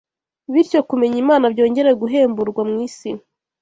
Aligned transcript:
bityo 0.53 0.79
kumenya 0.89 1.17
Imana 1.23 1.45
byongere 1.53 1.91
guhemburwa 2.01 2.61
mu 2.69 2.75
isi. 2.87 3.09